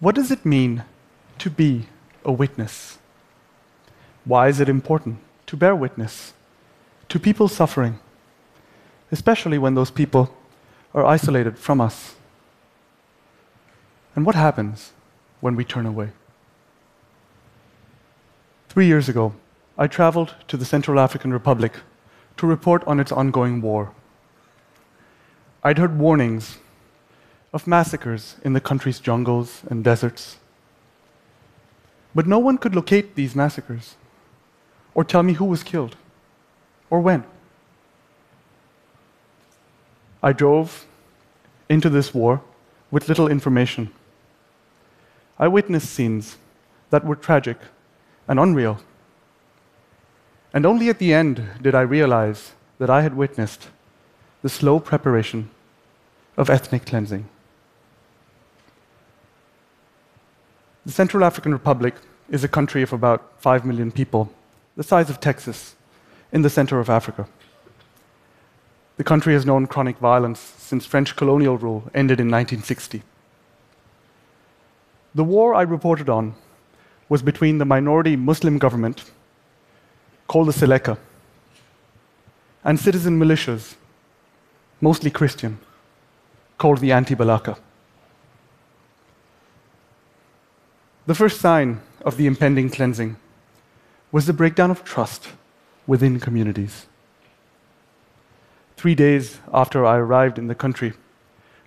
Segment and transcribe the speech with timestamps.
[0.00, 0.84] What does it mean
[1.38, 1.86] to be
[2.24, 2.98] a witness?
[4.24, 6.32] Why is it important to bear witness
[7.08, 7.98] to people suffering,
[9.12, 10.34] especially when those people
[10.94, 12.14] are isolated from us?
[14.16, 14.92] And what happens
[15.40, 16.10] when we turn away?
[18.68, 19.34] Three years ago,
[19.76, 21.74] I traveled to the Central African Republic
[22.36, 23.92] to report on its ongoing war.
[25.62, 26.58] I'd heard warnings
[27.54, 30.38] of massacres in the country's jungles and deserts.
[32.12, 33.94] But no one could locate these massacres
[34.92, 35.96] or tell me who was killed
[36.90, 37.22] or when.
[40.20, 40.84] I drove
[41.68, 42.42] into this war
[42.90, 43.92] with little information.
[45.38, 46.38] I witnessed scenes
[46.90, 47.58] that were tragic
[48.26, 48.80] and unreal.
[50.52, 53.68] And only at the end did I realize that I had witnessed
[54.42, 55.50] the slow preparation
[56.36, 57.28] of ethnic cleansing.
[60.86, 61.94] The Central African Republic
[62.28, 64.30] is a country of about 5 million people,
[64.76, 65.76] the size of Texas,
[66.30, 67.26] in the center of Africa.
[68.98, 73.02] The country has known chronic violence since French colonial rule ended in 1960.
[75.14, 76.34] The war I reported on
[77.08, 79.10] was between the minority Muslim government,
[80.26, 80.98] called the Seleka,
[82.62, 83.76] and citizen militias,
[84.82, 85.60] mostly Christian,
[86.58, 87.56] called the Anti Balaka.
[91.06, 93.16] The first sign of the impending cleansing
[94.10, 95.28] was the breakdown of trust
[95.86, 96.86] within communities.
[98.78, 100.94] Three days after I arrived in the country,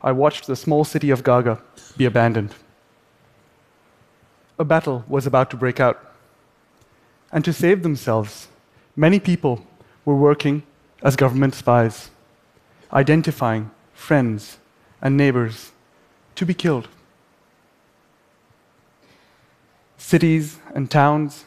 [0.00, 1.60] I watched the small city of Gaga
[1.98, 2.54] be abandoned.
[4.58, 6.00] A battle was about to break out.
[7.30, 8.48] And to save themselves,
[8.94, 9.66] many people
[10.06, 10.62] were working
[11.02, 12.08] as government spies,
[12.90, 14.56] identifying friends
[15.02, 15.72] and neighbors
[16.36, 16.88] to be killed
[19.98, 21.44] cities and towns,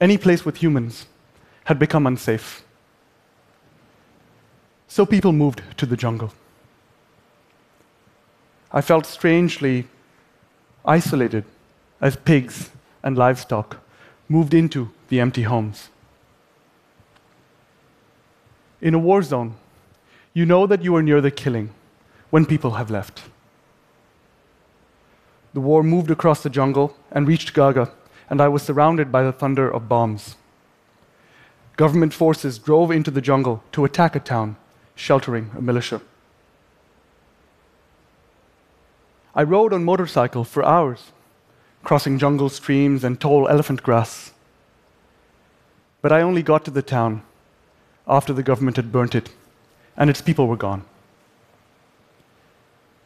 [0.00, 1.06] any place with humans,
[1.64, 2.64] had become unsafe.
[4.88, 6.32] So people moved to the jungle.
[8.72, 9.86] I felt strangely
[10.84, 11.44] isolated
[12.00, 12.70] as pigs
[13.02, 13.78] and livestock
[14.28, 15.88] moved into the empty homes.
[18.80, 19.54] In a war zone,
[20.32, 21.70] you know that you are near the killing
[22.30, 23.22] when people have left
[25.52, 27.90] the war moved across the jungle and reached Gaga,
[28.30, 30.36] and I was surrounded by the thunder of bombs.
[31.76, 34.56] Government forces drove into the jungle to attack a town,
[34.94, 36.00] sheltering a militia.
[39.34, 41.12] I rode on motorcycle for hours,
[41.84, 44.32] crossing jungle streams and tall elephant grass.
[46.02, 47.22] But I only got to the town
[48.06, 49.30] after the government had burnt it
[49.96, 50.84] and its people were gone.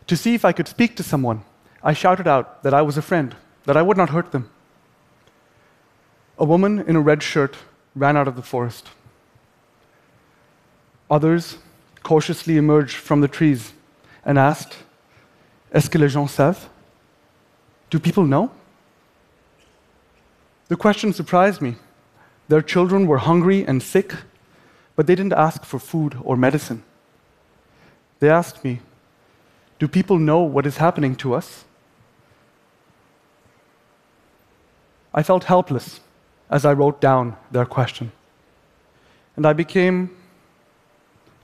[0.07, 1.45] To see if I could speak to someone
[1.85, 3.35] I shouted out that I was a friend,
[3.65, 4.51] that I would not hurt them.
[6.39, 7.57] A woman in a red shirt
[7.95, 8.89] ran out of the forest.
[11.11, 11.59] Others
[12.03, 13.73] cautiously emerged from the trees
[14.25, 14.79] and asked,
[15.73, 16.69] Est-ce que les gens savent?
[17.91, 18.51] Do people know?
[20.69, 21.77] The question surprised me.
[22.49, 24.15] Their children were hungry and sick,
[24.97, 26.83] but they didn't ask for food or medicine.
[28.21, 28.81] They asked me,
[29.79, 31.65] Do people know what is happening to us?
[35.15, 36.01] I felt helpless
[36.51, 38.13] as I wrote down their question.
[39.37, 40.11] And I became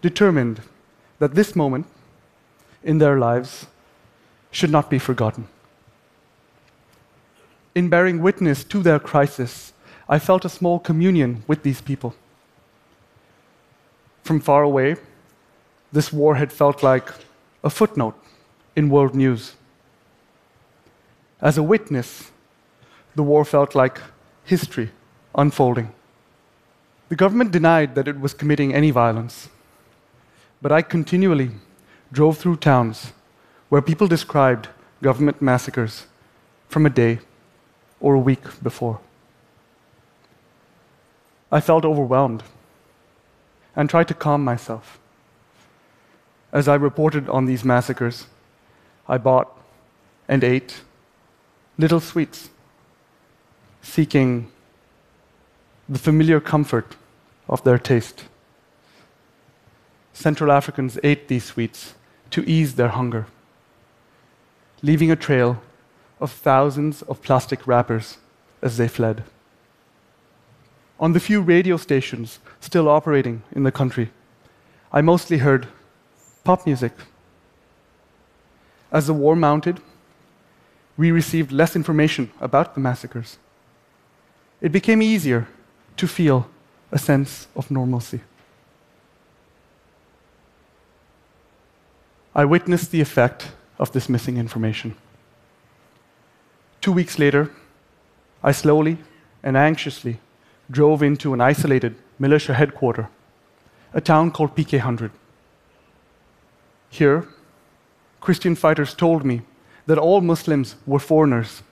[0.00, 0.60] determined
[1.18, 1.86] that this moment
[2.82, 3.66] in their lives
[4.50, 5.48] should not be forgotten.
[7.74, 9.72] In bearing witness to their crisis,
[10.08, 12.14] I felt a small communion with these people.
[14.22, 14.96] From far away,
[15.92, 17.08] this war had felt like
[17.62, 18.14] a footnote
[18.76, 19.54] in world news.
[21.40, 22.30] As a witness,
[23.14, 24.00] the war felt like
[24.44, 24.90] history
[25.34, 25.92] unfolding.
[27.08, 29.48] The government denied that it was committing any violence,
[30.60, 31.50] but I continually
[32.12, 33.12] drove through towns
[33.68, 34.68] where people described
[35.02, 36.06] government massacres
[36.68, 37.20] from a day
[38.00, 39.00] or a week before.
[41.50, 42.42] I felt overwhelmed
[43.74, 44.98] and tried to calm myself.
[46.52, 48.26] As I reported on these massacres,
[49.08, 49.48] I bought
[50.26, 50.82] and ate
[51.78, 52.50] little sweets
[53.82, 54.50] seeking
[55.88, 56.96] the familiar comfort
[57.48, 58.24] of their taste.
[60.12, 61.94] Central Africans ate these sweets
[62.30, 63.26] to ease their hunger,
[64.82, 65.62] leaving a trail
[66.20, 68.18] of thousands of plastic wrappers
[68.60, 69.22] as they fled.
[71.00, 74.10] On the few radio stations still operating in the country,
[74.92, 75.68] I mostly heard
[76.42, 76.92] pop music.
[78.90, 79.80] As the war mounted,
[80.96, 83.38] we received less information about the massacres.
[84.60, 85.46] It became easier
[85.96, 86.48] to feel
[86.90, 88.20] a sense of normalcy.
[92.34, 94.94] I witnessed the effect of this missing information.
[96.80, 97.50] Two weeks later,
[98.42, 98.98] I slowly
[99.42, 100.18] and anxiously
[100.70, 103.06] drove into an isolated militia headquarters,
[103.92, 105.10] a town called PK 100.
[106.90, 107.26] Here,
[108.20, 109.42] Christian fighters told me
[109.86, 111.62] that all Muslims were foreigners,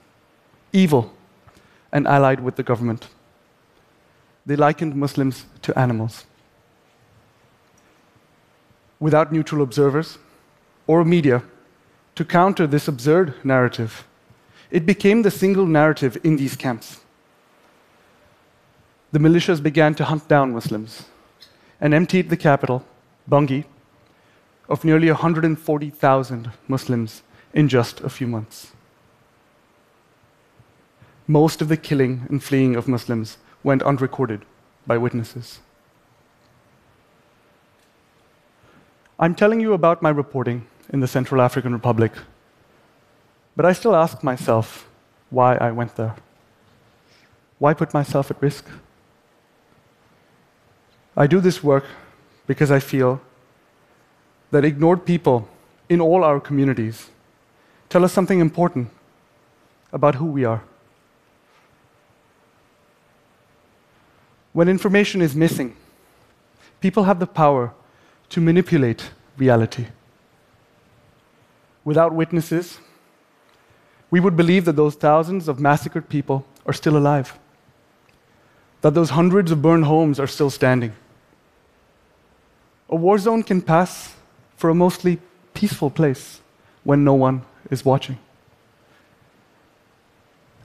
[0.71, 1.13] evil,
[1.91, 3.07] and allied with the government.
[4.45, 6.25] They likened Muslims to animals.
[8.99, 10.17] Without neutral observers
[10.87, 11.43] or media
[12.15, 14.07] to counter this absurd narrative,
[14.71, 16.99] it became the single narrative in these camps.
[19.11, 21.05] The militias began to hunt down Muslims
[21.79, 22.85] and emptied the capital,
[23.29, 23.65] Bangui,
[24.67, 27.23] of nearly 140,000 Muslims
[27.53, 28.71] in just a few months.
[31.27, 34.45] Most of the killing and fleeing of Muslims went unrecorded
[34.85, 35.59] by witnesses.
[39.19, 42.13] I'm telling you about my reporting in the Central African Republic,
[43.57, 44.87] but I still ask myself
[45.29, 46.15] why I went there.
[47.59, 48.65] Why put myself at risk?
[51.17, 51.85] I do this work
[52.45, 53.19] because I feel
[54.51, 55.49] that ignored people
[55.89, 57.09] in all our communities
[57.89, 58.89] tell us something important
[59.91, 60.63] about who we are.
[64.57, 65.75] When information is missing,
[66.81, 67.73] people have the power
[68.29, 69.85] to manipulate reality.
[71.85, 72.79] Without witnesses,
[74.09, 77.37] we would believe that those thousands of massacred people are still alive,
[78.81, 80.93] that those hundreds of burned homes are still standing.
[82.89, 84.15] A war zone can pass
[84.55, 85.19] for a mostly
[85.53, 86.41] peaceful place
[86.83, 88.17] when no one is watching.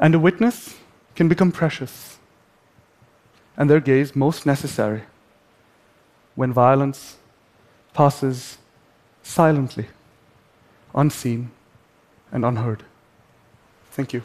[0.00, 0.76] And a witness
[1.14, 2.16] can become precious
[3.56, 5.02] and their gaze most necessary
[6.34, 7.16] when violence
[7.92, 8.58] passes
[9.22, 9.88] silently,
[10.94, 11.50] unseen,
[12.30, 12.84] and unheard.
[13.90, 14.22] Thank you.